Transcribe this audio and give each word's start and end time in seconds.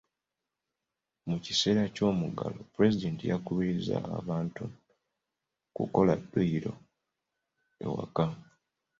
Mu 1.29 1.37
kiseera 1.45 1.83
ky'omuggalo, 1.95 2.59
pulezidenti 2.73 3.23
yakubiriza 3.31 3.97
abantu 4.19 4.63
okukolera 5.71 6.19
dduyiro 6.23 6.73
ewaka. 7.85 8.25